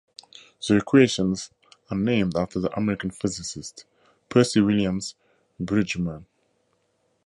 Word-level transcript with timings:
The 0.67 0.77
equations 0.77 1.51
are 1.91 1.95
named 1.95 2.35
after 2.35 2.59
the 2.59 2.73
American 2.75 3.11
physicist 3.11 3.85
Percy 4.29 4.59
Williams 4.59 5.13
Bridgman. 5.59 6.25